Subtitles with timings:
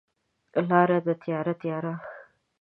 [0.69, 1.93] لاره ده تیاره، تیاره